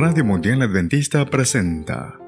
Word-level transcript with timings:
Radio 0.00 0.24
Mundial 0.24 0.62
Adventista 0.62 1.26
presenta 1.26 2.20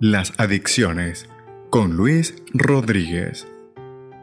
Las 0.00 0.32
Adicciones 0.38 1.28
con 1.68 1.94
Luis 1.94 2.42
Rodríguez. 2.54 3.46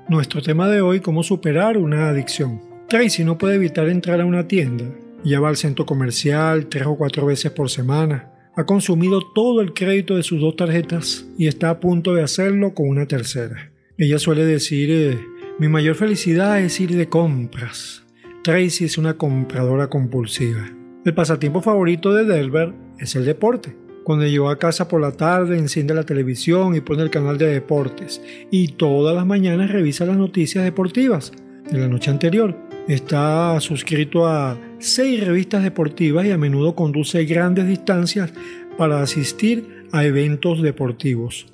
Nuestro 0.10 0.42
tema 0.42 0.68
de 0.68 0.82
hoy, 0.82 1.00
cómo 1.00 1.22
superar 1.22 1.78
una 1.78 2.10
adicción. 2.10 2.64
Tracy 2.90 3.24
no 3.24 3.38
puede 3.38 3.58
evitar 3.58 3.90
entrar 3.90 4.20
a 4.22 4.26
una 4.26 4.48
tienda. 4.48 4.86
Ya 5.24 5.40
va 5.40 5.50
al 5.50 5.58
centro 5.58 5.86
comercial 5.86 6.66
tres 6.66 6.88
o 6.88 6.98
cuatro 6.98 7.28
veces 7.28 7.52
por 7.52 7.70
semana. 7.70 8.32
Ha 8.56 8.66
consumido 8.66 9.22
todo 9.36 9.62
el 9.62 9.76
crédito 9.76 10.16
de 10.16 10.24
sus 10.24 10.42
dos 10.42 10.56
tarjetas 10.56 11.28
y 11.38 11.46
está 11.46 11.70
a 11.70 11.80
punto 11.80 12.16
de 12.16 12.24
hacerlo 12.24 12.74
con 12.74 12.90
una 12.90 13.06
tercera. 13.06 13.72
Ella 14.00 14.18
suele 14.18 14.48
decir, 14.48 14.90
eh, 14.90 15.20
mi 15.60 15.68
mayor 15.68 15.94
felicidad 15.94 16.60
es 16.60 16.80
ir 16.80 16.96
de 16.98 17.08
compras. 17.08 18.04
Tracy 18.44 18.86
es 18.86 18.98
una 18.98 19.14
compradora 19.14 19.92
compulsiva. 19.92 20.72
El 21.06 21.14
pasatiempo 21.14 21.62
favorito 21.62 22.14
de 22.14 22.24
Delbert 22.24 22.74
es 22.98 23.18
el 23.18 23.26
deporte. 23.26 23.76
Cuando 24.06 24.26
llegó 24.26 24.50
a 24.50 24.58
casa 24.58 24.88
por 24.88 25.02
la 25.02 25.12
tarde, 25.12 25.58
enciende 25.58 25.94
la 25.94 26.06
televisión 26.06 26.76
y 26.76 26.80
pone 26.80 27.04
el 27.04 27.10
canal 27.10 27.38
de 27.38 27.48
deportes. 27.48 28.22
Y 28.52 28.70
todas 28.70 29.14
las 29.14 29.26
mañanas 29.26 29.70
revisa 29.70 30.06
las 30.06 30.16
noticias 30.16 30.64
deportivas 30.64 31.34
de 31.70 31.78
la 31.78 31.90
noche 31.90 32.10
anterior. 32.10 32.58
Está 32.88 33.60
suscrito 33.60 34.28
a 34.28 34.58
seis 34.80 35.26
revistas 35.26 35.62
deportivas 35.64 36.26
y 36.26 36.32
a 36.32 36.38
menudo 36.38 36.74
conduce 36.74 37.26
grandes 37.26 37.68
distancias 37.68 38.34
para 38.78 39.02
asistir 39.02 39.88
a 39.92 40.06
eventos 40.06 40.62
deportivos. 40.62 41.48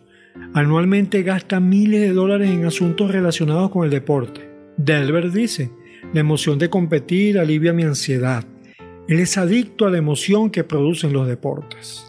Anualmente 0.53 1.23
gasta 1.23 1.59
miles 1.59 2.01
de 2.01 2.13
dólares 2.13 2.51
en 2.51 2.65
asuntos 2.65 3.11
relacionados 3.11 3.71
con 3.71 3.83
el 3.83 3.89
deporte. 3.89 4.47
Delbert 4.77 5.33
dice, 5.33 5.71
la 6.13 6.19
emoción 6.19 6.59
de 6.59 6.69
competir 6.69 7.39
alivia 7.39 7.73
mi 7.73 7.81
ansiedad. 7.81 8.45
Él 9.09 9.19
es 9.19 9.39
adicto 9.39 9.87
a 9.87 9.89
la 9.89 9.97
emoción 9.97 10.51
que 10.51 10.63
producen 10.63 11.13
los 11.13 11.27
deportes. 11.27 12.05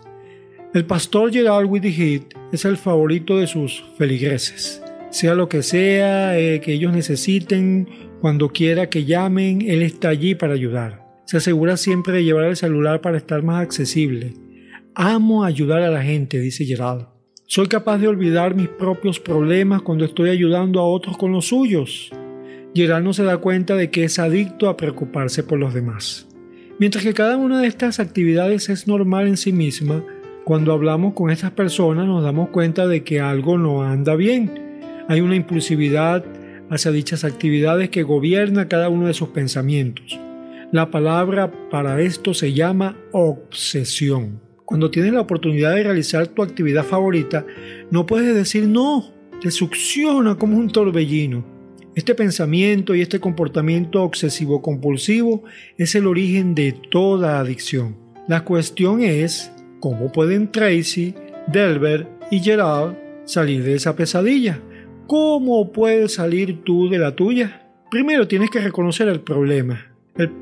El 0.75 0.85
pastor 0.85 1.33
Gerald 1.33 1.67
Whitty 1.71 2.27
es 2.53 2.67
el 2.67 2.77
favorito 2.77 3.39
de 3.39 3.47
sus 3.47 3.83
feligreses. 3.97 4.83
Sea 5.09 5.35
lo 5.35 5.49
que 5.49 5.63
sea 5.63 6.39
eh, 6.39 6.61
que 6.61 6.75
ellos 6.75 6.93
necesiten, 6.93 7.89
cuando 8.21 8.51
quiera 8.51 8.91
que 8.91 9.07
llamen, 9.07 9.63
él 9.63 9.81
está 9.81 10.11
allí 10.11 10.35
para 10.35 10.53
ayudar. 10.53 11.07
Se 11.25 11.39
asegura 11.39 11.79
siempre 11.79 12.13
de 12.13 12.23
llevar 12.23 12.45
el 12.45 12.57
celular 12.57 13.01
para 13.01 13.17
estar 13.17 13.43
más 13.43 13.63
accesible. 13.63 14.35
Amo 14.95 15.45
ayudar 15.45 15.81
a 15.81 15.91
la 15.91 16.03
gente, 16.03 16.39
dice 16.39 16.67
Gerald. 16.67 17.07
Soy 17.47 17.67
capaz 17.69 17.97
de 17.97 18.09
olvidar 18.09 18.55
mis 18.55 18.69
propios 18.69 19.19
problemas 19.19 19.81
cuando 19.81 20.05
estoy 20.05 20.29
ayudando 20.29 20.81
a 20.81 20.87
otros 20.87 21.17
con 21.17 21.33
los 21.33 21.47
suyos. 21.47 22.11
Gerald 22.75 23.07
no 23.07 23.15
se 23.15 23.25
da 23.25 23.39
cuenta 23.39 23.75
de 23.75 23.91
que 23.91 24.05
es 24.05 24.19
adicto 24.19 24.69
a 24.69 24.77
preocuparse 24.77 25.43
por 25.43 25.59
los 25.59 25.73
demás. 25.73 26.30
Mientras 26.81 27.05
que 27.05 27.13
cada 27.13 27.37
una 27.37 27.61
de 27.61 27.67
estas 27.67 28.01
actividades 28.01 28.71
es 28.71 28.89
normal 28.89 29.29
en 29.29 29.37
sí 29.37 29.53
misma, 29.53 30.03
cuando 30.45 30.73
hablamos 30.73 31.13
con 31.13 31.31
estas 31.31 31.51
personas 31.51 32.07
nos 32.07 32.25
damos 32.25 32.49
cuenta 32.49 32.87
de 32.87 33.05
que 33.05 33.21
algo 33.21 33.59
no 33.59 33.83
anda 33.83 34.17
bien. 34.17 34.81
Hay 35.07 35.21
una 35.21 35.37
impulsividad 35.37 36.25
hacia 36.71 36.91
dichas 36.91 37.23
actividades 37.25 37.91
que 37.91 38.03
gobierna 38.03 38.67
cada 38.67 38.89
uno 38.89 39.09
de 39.09 39.13
sus 39.13 39.29
pensamientos. 39.29 40.19
La 40.73 40.91
palabra 40.91 41.53
para 41.71 42.01
esto 42.01 42.33
se 42.33 42.55
llama 42.55 42.97
obsesión. 43.13 44.41
Cuando 44.65 44.91
tienes 44.91 45.13
la 45.13 45.21
oportunidad 45.21 45.75
de 45.75 45.83
realizar 45.83 46.29
tu 46.29 46.43
actividad 46.43 46.87
favorita, 46.87 47.45
no 47.91 48.07
puedes 48.07 48.35
decir 48.35 48.67
no, 48.67 49.13
te 49.43 49.51
succiona 49.51 50.37
como 50.37 50.57
un 50.57 50.71
torbellino. 50.71 51.60
Este 51.97 52.15
pensamiento 52.15 52.95
y 52.95 53.01
este 53.01 53.19
comportamiento 53.19 54.03
obsesivo 54.05 54.63
compulsivo 54.63 55.43
es 55.77 55.97
el 55.97 56.07
origen 56.07 56.55
de 56.55 56.73
toda 56.73 57.41
adicción. 57.41 57.97
La 58.29 58.45
cuestión 58.45 59.03
es 59.03 59.51
cómo 59.81 60.13
pueden 60.13 60.53
Tracy, 60.53 61.15
Delbert 61.49 62.09
y 62.31 62.39
Gerald 62.39 62.97
salir 63.25 63.65
de 63.65 63.75
esa 63.75 63.97
pesadilla. 63.97 64.61
¿Cómo 65.09 65.73
puedes 65.73 66.15
salir 66.15 66.63
tú 66.63 66.89
de 66.89 66.99
la 66.99 67.17
tuya? 67.17 67.69
Primero 67.91 68.29
tienes 68.29 68.51
que 68.51 68.61
reconocer 68.61 69.09
el 69.09 69.21
problema. 69.21 69.87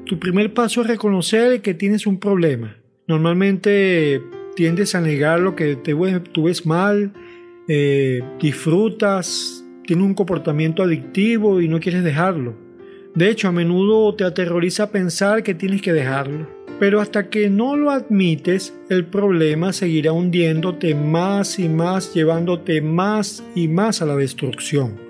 tu 0.04 0.18
primer 0.18 0.52
paso 0.52 0.82
es 0.82 0.86
reconocer 0.86 1.62
que 1.62 1.72
tienes 1.72 2.06
un 2.06 2.18
problema. 2.18 2.76
Normalmente 3.06 4.20
tiendes 4.54 4.94
a 4.94 5.00
negar 5.00 5.40
lo 5.40 5.56
que 5.56 5.76
te, 5.76 5.94
tú 6.32 6.42
ves 6.42 6.66
mal, 6.66 7.14
eh, 7.68 8.22
disfrutas, 8.38 9.64
tiene 9.88 10.02
un 10.02 10.12
comportamiento 10.12 10.82
adictivo 10.82 11.62
y 11.62 11.68
no 11.68 11.80
quieres 11.80 12.04
dejarlo. 12.04 12.54
De 13.14 13.30
hecho, 13.30 13.48
a 13.48 13.52
menudo 13.52 14.14
te 14.14 14.24
aterroriza 14.24 14.92
pensar 14.92 15.42
que 15.42 15.54
tienes 15.54 15.80
que 15.80 15.94
dejarlo. 15.94 16.46
Pero 16.78 17.00
hasta 17.00 17.30
que 17.30 17.48
no 17.48 17.74
lo 17.74 17.90
admites, 17.90 18.78
el 18.90 19.06
problema 19.06 19.72
seguirá 19.72 20.12
hundiéndote 20.12 20.94
más 20.94 21.58
y 21.58 21.70
más, 21.70 22.12
llevándote 22.12 22.82
más 22.82 23.42
y 23.54 23.66
más 23.68 24.02
a 24.02 24.04
la 24.04 24.14
destrucción. 24.14 25.00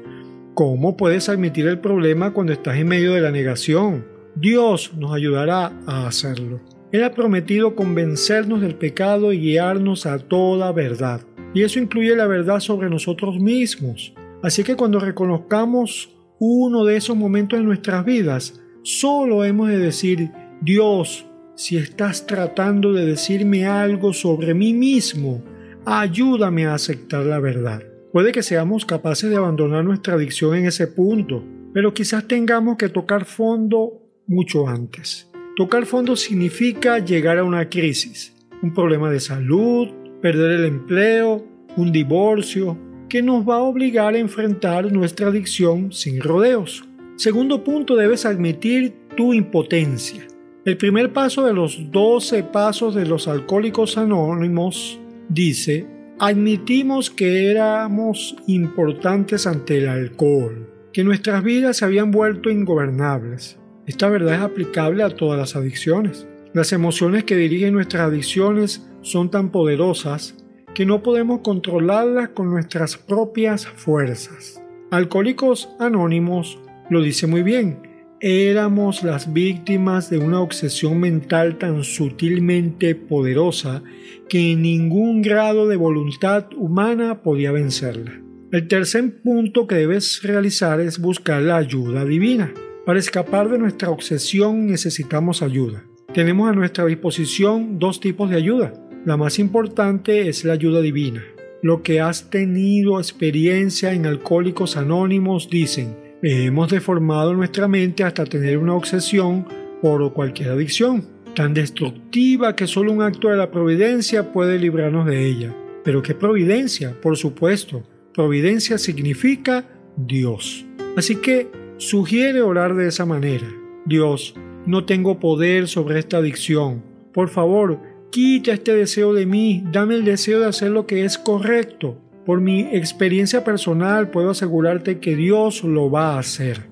¿Cómo 0.54 0.96
puedes 0.96 1.28
admitir 1.28 1.66
el 1.66 1.80
problema 1.80 2.32
cuando 2.32 2.52
estás 2.52 2.76
en 2.76 2.86
medio 2.86 3.14
de 3.14 3.20
la 3.20 3.32
negación? 3.32 4.06
Dios 4.36 4.92
nos 4.96 5.12
ayudará 5.12 5.72
a 5.88 6.06
hacerlo. 6.06 6.60
Él 6.92 7.02
ha 7.02 7.14
prometido 7.14 7.74
convencernos 7.74 8.60
del 8.60 8.76
pecado 8.76 9.32
y 9.32 9.40
guiarnos 9.40 10.06
a 10.06 10.20
toda 10.20 10.70
verdad. 10.70 11.22
Y 11.52 11.64
eso 11.64 11.80
incluye 11.80 12.14
la 12.14 12.28
verdad 12.28 12.60
sobre 12.60 12.88
nosotros 12.88 13.40
mismos. 13.40 14.14
Así 14.42 14.62
que 14.62 14.76
cuando 14.76 15.00
reconozcamos 15.00 16.14
uno 16.38 16.84
de 16.84 16.96
esos 16.96 17.16
momentos 17.16 17.58
en 17.58 17.64
nuestras 17.64 18.04
vidas, 18.04 18.60
solo 18.82 19.44
hemos 19.44 19.68
de 19.68 19.78
decir, 19.78 20.30
Dios, 20.60 21.26
si 21.56 21.76
estás 21.76 22.26
tratando 22.26 22.92
de 22.92 23.04
decirme 23.04 23.66
algo 23.66 24.12
sobre 24.12 24.54
mí 24.54 24.72
mismo, 24.72 25.42
ayúdame 25.84 26.66
a 26.66 26.74
aceptar 26.74 27.26
la 27.26 27.40
verdad. 27.40 27.82
Puede 28.12 28.30
que 28.30 28.44
seamos 28.44 28.86
capaces 28.86 29.28
de 29.28 29.36
abandonar 29.36 29.84
nuestra 29.84 30.14
adicción 30.14 30.54
en 30.54 30.66
ese 30.66 30.86
punto, 30.86 31.44
pero 31.74 31.92
quizás 31.92 32.28
tengamos 32.28 32.76
que 32.76 32.88
tocar 32.88 33.24
fondo 33.24 34.02
mucho 34.28 34.68
antes. 34.68 35.28
Tocar 35.56 35.84
fondo 35.84 36.14
significa 36.14 37.00
llegar 37.00 37.38
a 37.38 37.44
una 37.44 37.68
crisis, 37.68 38.34
un 38.62 38.72
problema 38.72 39.10
de 39.10 39.18
salud, 39.18 39.88
perder 40.22 40.52
el 40.52 40.64
empleo, 40.64 41.44
un 41.76 41.90
divorcio, 41.90 42.78
que 43.08 43.22
nos 43.22 43.48
va 43.48 43.56
a 43.56 43.62
obligar 43.62 44.14
a 44.14 44.18
enfrentar 44.18 44.92
nuestra 44.92 45.28
adicción 45.28 45.92
sin 45.92 46.20
rodeos. 46.20 46.84
Segundo 47.16 47.64
punto, 47.64 47.96
debes 47.96 48.26
admitir 48.26 48.94
tu 49.16 49.32
impotencia. 49.32 50.26
El 50.64 50.76
primer 50.76 51.12
paso 51.12 51.44
de 51.46 51.54
los 51.54 51.90
12 51.90 52.42
pasos 52.44 52.94
de 52.94 53.06
los 53.06 53.26
alcohólicos 53.26 53.96
anónimos 53.96 55.00
dice, 55.28 55.86
admitimos 56.18 57.10
que 57.10 57.50
éramos 57.50 58.36
importantes 58.46 59.46
ante 59.46 59.78
el 59.78 59.88
alcohol, 59.88 60.68
que 60.92 61.04
nuestras 61.04 61.42
vidas 61.42 61.78
se 61.78 61.84
habían 61.84 62.10
vuelto 62.10 62.50
ingobernables. 62.50 63.58
Esta 63.86 64.08
verdad 64.10 64.34
es 64.34 64.40
aplicable 64.40 65.02
a 65.02 65.10
todas 65.10 65.38
las 65.38 65.56
adicciones. 65.56 66.26
Las 66.52 66.72
emociones 66.72 67.24
que 67.24 67.36
dirigen 67.36 67.72
nuestras 67.72 68.08
adicciones 68.08 68.86
son 69.00 69.30
tan 69.30 69.50
poderosas 69.50 70.34
que 70.78 70.86
no 70.86 71.02
podemos 71.02 71.40
controlarlas 71.40 72.28
con 72.28 72.50
nuestras 72.50 72.96
propias 72.96 73.66
fuerzas. 73.66 74.62
Alcohólicos 74.92 75.70
Anónimos 75.80 76.60
lo 76.88 77.02
dice 77.02 77.26
muy 77.26 77.42
bien. 77.42 77.80
Éramos 78.20 79.02
las 79.02 79.32
víctimas 79.32 80.08
de 80.08 80.18
una 80.18 80.40
obsesión 80.40 81.00
mental 81.00 81.58
tan 81.58 81.82
sutilmente 81.82 82.94
poderosa 82.94 83.82
que 84.28 84.54
ningún 84.54 85.20
grado 85.20 85.66
de 85.66 85.74
voluntad 85.74 86.46
humana 86.56 87.22
podía 87.22 87.50
vencerla. 87.50 88.12
El 88.52 88.68
tercer 88.68 89.20
punto 89.20 89.66
que 89.66 89.74
debes 89.74 90.22
realizar 90.22 90.80
es 90.80 91.00
buscar 91.00 91.42
la 91.42 91.56
ayuda 91.56 92.04
divina. 92.04 92.54
Para 92.86 93.00
escapar 93.00 93.48
de 93.48 93.58
nuestra 93.58 93.90
obsesión 93.90 94.68
necesitamos 94.68 95.42
ayuda. 95.42 95.82
Tenemos 96.14 96.48
a 96.48 96.54
nuestra 96.54 96.86
disposición 96.86 97.80
dos 97.80 97.98
tipos 97.98 98.30
de 98.30 98.36
ayuda 98.36 98.72
la 99.04 99.16
más 99.16 99.38
importante 99.38 100.28
es 100.28 100.44
la 100.44 100.54
ayuda 100.54 100.80
divina. 100.80 101.22
Lo 101.62 101.82
que 101.82 102.00
has 102.00 102.30
tenido 102.30 102.98
experiencia 102.98 103.92
en 103.92 104.06
Alcohólicos 104.06 104.76
Anónimos 104.76 105.48
dicen, 105.50 105.96
hemos 106.22 106.70
deformado 106.70 107.34
nuestra 107.34 107.68
mente 107.68 108.04
hasta 108.04 108.24
tener 108.24 108.58
una 108.58 108.74
obsesión 108.74 109.46
por 109.80 110.12
cualquier 110.12 110.50
adicción, 110.50 111.04
tan 111.34 111.54
destructiva 111.54 112.54
que 112.54 112.66
solo 112.66 112.92
un 112.92 113.02
acto 113.02 113.28
de 113.28 113.36
la 113.36 113.50
providencia 113.50 114.32
puede 114.32 114.58
librarnos 114.58 115.06
de 115.06 115.26
ella. 115.26 115.54
Pero 115.84 116.02
¿qué 116.02 116.14
providencia? 116.14 116.94
Por 117.00 117.16
supuesto, 117.16 117.82
providencia 118.12 118.78
significa 118.78 119.64
Dios. 119.96 120.66
Así 120.96 121.16
que 121.16 121.48
sugiere 121.76 122.42
orar 122.42 122.74
de 122.74 122.88
esa 122.88 123.06
manera. 123.06 123.46
Dios, 123.86 124.34
no 124.66 124.84
tengo 124.84 125.18
poder 125.18 125.68
sobre 125.68 125.98
esta 125.98 126.18
adicción. 126.18 126.82
Por 127.12 127.28
favor, 127.28 127.80
Quita 128.10 128.52
este 128.52 128.74
deseo 128.74 129.12
de 129.12 129.26
mí, 129.26 129.62
dame 129.70 129.94
el 129.94 130.04
deseo 130.04 130.40
de 130.40 130.46
hacer 130.46 130.70
lo 130.70 130.86
que 130.86 131.04
es 131.04 131.18
correcto. 131.18 132.00
Por 132.24 132.40
mi 132.40 132.60
experiencia 132.60 133.44
personal 133.44 134.10
puedo 134.10 134.30
asegurarte 134.30 134.98
que 134.98 135.16
Dios 135.16 135.62
lo 135.64 135.90
va 135.90 136.14
a 136.14 136.18
hacer. 136.18 136.68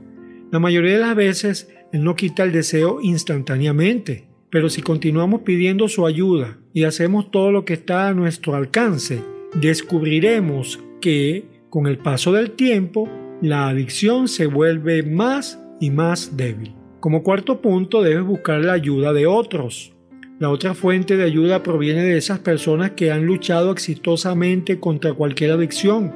La 0.51 0.59
mayoría 0.59 0.93
de 0.93 1.01
las 1.01 1.15
veces 1.15 1.69
Él 1.93 2.05
no 2.05 2.17
quita 2.17 2.43
el 2.43 2.53
deseo 2.53 3.01
instantáneamente. 3.03 4.27
Pero 4.51 4.71
si 4.71 4.81
continuamos 4.81 5.43
pidiendo 5.43 5.89
su 5.89 6.07
ayuda 6.07 6.59
y 6.73 6.85
hacemos 6.85 7.31
todo 7.31 7.51
lo 7.51 7.65
que 7.65 7.75
está 7.75 8.09
a 8.09 8.15
nuestro 8.15 8.55
alcance, 8.55 9.23
descubriremos 9.61 10.81
que 11.01 11.45
con 11.69 11.87
el 11.87 11.99
paso 11.99 12.33
del 12.33 12.53
tiempo 12.53 13.09
la 13.43 13.69
adicción 13.69 14.29
se 14.29 14.47
vuelve 14.47 15.03
más 15.03 15.61
y 15.81 15.91
más 15.91 16.37
débil. 16.37 16.75
Como 17.01 17.23
cuarto 17.23 17.61
punto, 17.61 18.03
debes 18.03 18.25
buscar 18.25 18.61
la 18.65 18.73
ayuda 18.73 19.13
de 19.13 19.27
otros. 19.27 19.96
La 20.39 20.51
otra 20.51 20.75
fuente 20.75 21.17
de 21.17 21.25
ayuda 21.25 21.63
proviene 21.63 22.03
de 22.03 22.19
esas 22.19 22.41
personas 22.41 22.91
que 22.91 23.11
han 23.11 23.25
luchado 23.25 23.73
exitosamente 23.73 24.79
contra 24.79 25.15
cualquier 25.15 25.53
adicción. 25.53 26.15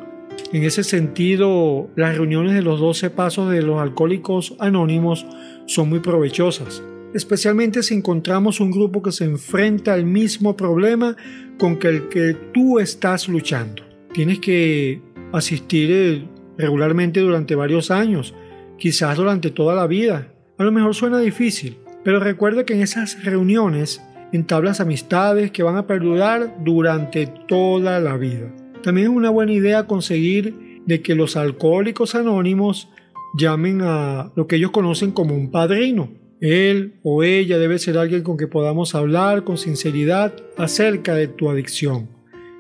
En 0.53 0.63
ese 0.63 0.85
sentido, 0.85 1.89
las 1.97 2.19
reuniones 2.19 2.53
de 2.53 2.61
los 2.61 2.81
12 2.81 3.09
pasos 3.09 3.51
de 3.51 3.63
los 3.63 3.81
alcohólicos 3.81 4.57
anónimos 4.59 5.25
son 5.65 5.89
muy 5.89 6.01
provechosas, 6.01 6.83
especialmente 7.15 7.83
si 7.83 7.95
encontramos 7.95 8.61
un 8.61 8.71
grupo 8.71 9.01
que 9.01 9.11
se 9.11 9.25
enfrenta 9.25 9.95
al 9.95 10.05
mismo 10.05 10.55
problema 10.55 11.17
con 11.59 11.79
el 11.83 12.09
que 12.09 12.37
tú 12.53 12.79
estás 12.79 13.27
luchando. 13.27 13.83
Tienes 14.13 14.39
que 14.39 15.01
asistir 15.33 15.91
eh, 15.91 16.29
regularmente 16.59 17.21
durante 17.21 17.55
varios 17.55 17.91
años, 17.91 18.35
quizás 18.77 19.17
durante 19.17 19.51
toda 19.51 19.75
la 19.75 19.87
vida. 19.87 20.35
A 20.59 20.65
lo 20.65 20.73
mejor 20.73 20.95
suena 20.95 21.21
difícil, 21.21 21.79
pero 22.05 22.21
recuerda 22.21 22.67
que 22.67 22.75
en 22.75 22.83
esas 22.83 23.25
reuniones 23.25 24.03
entablas 24.33 24.81
amistades 24.81 25.51
que 25.51 25.63
van 25.63 25.77
a 25.77 25.87
perdurar 25.87 26.57
durante 26.65 27.27
toda 27.27 28.01
la 28.01 28.17
vida. 28.17 28.55
También 28.83 29.11
es 29.11 29.17
una 29.17 29.31
buena 29.31 29.53
idea 29.53 29.87
conseguir 29.87 30.83
de 30.87 31.03
que 31.03 31.15
los 31.15 31.37
alcohólicos 31.37 32.15
anónimos 32.15 32.89
llamen 33.37 33.83
a 33.83 34.33
lo 34.35 34.47
que 34.47 34.57
ellos 34.57 34.71
conocen 34.71 35.13
como 35.13 35.35
un 35.35 35.51
padrino. 35.51 36.11
Él 36.41 36.95
o 37.03 37.23
ella 37.23 37.59
debe 37.59 37.79
ser 37.79 37.99
alguien 37.99 38.23
con 38.23 38.37
que 38.37 38.47
podamos 38.47 38.95
hablar 38.95 39.45
con 39.45 39.59
sinceridad 39.59 40.35
acerca 40.57 41.15
de 41.15 41.29
tu 41.29 41.51
adicción. 41.51 42.09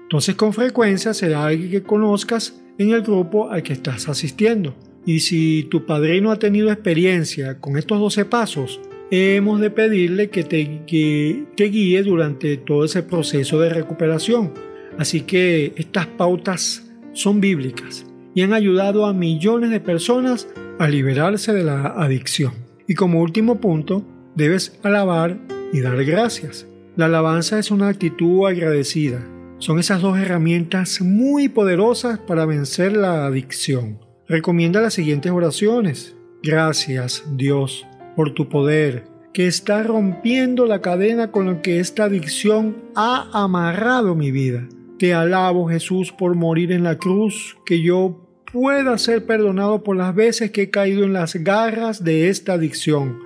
Entonces 0.02 0.34
con 0.34 0.52
frecuencia 0.52 1.14
será 1.14 1.46
alguien 1.46 1.70
que 1.70 1.82
conozcas 1.82 2.60
en 2.78 2.90
el 2.90 3.02
grupo 3.02 3.50
al 3.50 3.62
que 3.62 3.72
estás 3.72 4.08
asistiendo. 4.08 4.74
Y 5.06 5.20
si 5.20 5.66
tu 5.70 5.86
padrino 5.86 6.30
ha 6.30 6.38
tenido 6.38 6.70
experiencia 6.70 7.58
con 7.58 7.78
estos 7.78 7.98
12 7.98 8.26
pasos, 8.26 8.80
hemos 9.10 9.60
de 9.60 9.70
pedirle 9.70 10.30
que 10.30 10.44
te, 10.44 11.44
te 11.56 11.64
guíe 11.64 12.02
durante 12.02 12.56
todo 12.56 12.84
ese 12.84 13.02
proceso 13.02 13.60
de 13.60 13.70
recuperación. 13.70 14.52
Así 14.98 15.22
que 15.22 15.72
estas 15.76 16.06
pautas 16.06 16.90
son 17.12 17.40
bíblicas 17.40 18.06
y 18.34 18.42
han 18.42 18.52
ayudado 18.52 19.06
a 19.06 19.12
millones 19.12 19.70
de 19.70 19.80
personas 19.80 20.48
a 20.78 20.88
liberarse 20.88 21.52
de 21.52 21.64
la 21.64 21.86
adicción. 21.86 22.52
Y 22.86 22.94
como 22.94 23.20
último 23.20 23.60
punto, 23.60 24.04
debes 24.34 24.78
alabar 24.82 25.38
y 25.72 25.80
dar 25.80 26.04
gracias. 26.04 26.66
La 26.96 27.06
alabanza 27.06 27.58
es 27.58 27.70
una 27.70 27.88
actitud 27.88 28.46
agradecida. 28.46 29.26
Son 29.58 29.78
esas 29.78 30.00
dos 30.00 30.18
herramientas 30.18 31.00
muy 31.00 31.48
poderosas 31.48 32.18
para 32.18 32.46
vencer 32.46 32.96
la 32.96 33.26
adicción. 33.26 33.98
Recomienda 34.26 34.80
las 34.80 34.94
siguientes 34.94 35.32
oraciones. 35.32 36.16
Gracias, 36.42 37.24
Dios, 37.36 37.86
por 38.20 38.34
tu 38.34 38.50
poder, 38.50 39.04
que 39.32 39.46
está 39.46 39.82
rompiendo 39.82 40.66
la 40.66 40.82
cadena 40.82 41.32
con 41.32 41.46
la 41.46 41.62
que 41.62 41.80
esta 41.80 42.04
adicción 42.04 42.76
ha 42.94 43.30
amarrado 43.32 44.14
mi 44.14 44.30
vida. 44.30 44.68
Te 44.98 45.14
alabo 45.14 45.70
Jesús 45.70 46.12
por 46.12 46.34
morir 46.34 46.70
en 46.70 46.84
la 46.84 46.98
cruz, 46.98 47.56
que 47.64 47.80
yo 47.80 48.20
pueda 48.52 48.98
ser 48.98 49.24
perdonado 49.24 49.82
por 49.82 49.96
las 49.96 50.14
veces 50.14 50.50
que 50.50 50.64
he 50.64 50.70
caído 50.70 51.04
en 51.04 51.14
las 51.14 51.34
garras 51.36 52.04
de 52.04 52.28
esta 52.28 52.52
adicción. 52.52 53.20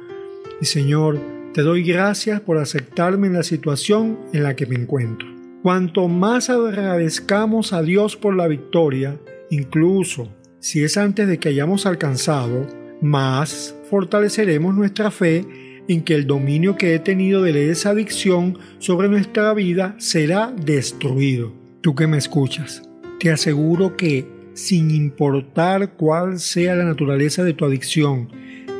Y 0.61 0.67
Señor, 0.67 1.19
te 1.55 1.63
doy 1.63 1.83
gracias 1.83 2.41
por 2.41 2.59
aceptarme 2.59 3.27
en 3.27 3.33
la 3.33 3.43
situación 3.43 4.21
en 4.33 4.45
la 4.45 4.55
que 4.55 4.67
me 4.67 4.77
encuentro. 4.77 5.27
Cuanto 5.65 6.07
más 6.07 6.51
agradezcamos 6.51 7.73
a 7.73 7.83
Dios 7.83 8.15
por 8.15 8.37
la 8.37 8.47
victoria, 8.47 9.19
incluso 9.51 10.29
si 10.61 10.85
es 10.85 10.97
antes 10.97 11.27
de 11.27 11.39
que 11.39 11.49
hayamos 11.49 11.85
alcanzado, 11.85 12.84
más 13.01 13.75
fortaleceremos 13.91 14.75
nuestra 14.75 15.11
fe 15.11 15.45
en 15.89 16.03
que 16.03 16.15
el 16.15 16.27
dominio 16.27 16.77
que 16.77 16.95
he 16.95 16.99
tenido 16.99 17.43
de 17.43 17.71
esa 17.71 17.91
adicción 17.91 18.59
sobre 18.79 19.09
nuestra 19.09 19.53
vida 19.55 19.95
será 19.99 20.53
destruido. 20.53 21.53
Tú 21.81 21.95
que 21.95 22.07
me 22.07 22.17
escuchas, 22.17 22.83
te 23.21 23.31
aseguro 23.31 23.97
que, 23.97 24.27
sin 24.55 24.91
importar 24.91 25.95
cuál 25.97 26.39
sea 26.39 26.75
la 26.75 26.85
naturaleza 26.85 27.45
de 27.45 27.53
tu 27.53 27.65
adicción, 27.65 28.29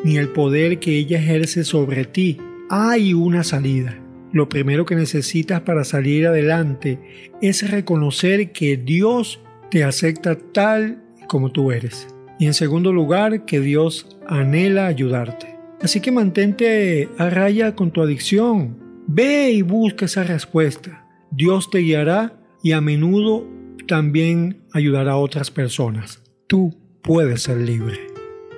ni 0.05 0.17
el 0.17 0.29
poder 0.29 0.79
que 0.79 0.97
ella 0.97 1.19
ejerce 1.19 1.65
sobre 1.65 2.05
ti, 2.05 2.39
hay 2.71 3.13
una 3.13 3.45
salida. 3.45 3.99
Lo 4.33 4.49
primero 4.49 4.85
que 4.85 4.97
necesitas 4.97 5.61
para 5.61 5.85
salir 5.85 6.27
adelante 6.27 6.99
es 7.41 7.71
reconocer 7.71 8.53
que 8.53 8.77
Dios 8.77 9.41
te 9.71 9.85
acepta 9.85 10.37
tal 10.37 11.03
como 11.29 11.53
tú 11.53 11.73
eres. 11.73 12.14
Y 12.39 12.47
en 12.47 12.55
segundo 12.55 12.93
lugar, 12.93 13.45
que 13.45 13.61
Dios 13.61 14.19
anhela 14.27 14.87
ayudarte. 14.87 15.57
Así 15.81 16.01
que 16.01 16.11
mantente 16.11 17.09
a 17.19 17.31
raya 17.31 17.75
con 17.75 17.91
tu 17.91 18.03
adicción. 18.03 18.79
Ve 19.07 19.51
y 19.51 19.63
busca 19.63 20.07
esa 20.07 20.25
respuesta. 20.25 21.07
Dios 21.31 21.71
te 21.71 21.79
guiará 21.79 22.41
y 22.63 22.73
a 22.73 22.81
menudo 22.81 23.47
también 23.87 24.63
ayudará 24.73 25.13
a 25.13 25.17
otras 25.17 25.51
personas. 25.51 26.23
Tú 26.47 26.75
puedes 27.03 27.43
ser 27.43 27.59
libre. 27.59 28.01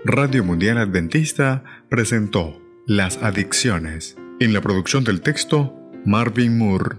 Radio 0.05 0.45
Mundial 0.45 0.79
Adventista 0.79 1.65
presentó 1.89 2.63
Las 2.87 3.21
Adicciones. 3.23 4.17
En 4.39 4.53
la 4.53 4.61
producción 4.61 5.03
del 5.03 5.21
texto, 5.21 5.75
Marvin 6.05 6.57
Moore. 6.59 6.99